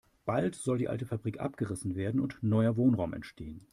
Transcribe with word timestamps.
Bald 0.25 0.55
soll 0.55 0.79
die 0.79 0.89
alte 0.89 1.05
Fabrik 1.05 1.39
abgerissen 1.39 1.93
werden 1.93 2.21
und 2.21 2.41
neuer 2.41 2.75
Wohnraum 2.75 3.13
entstehen. 3.13 3.67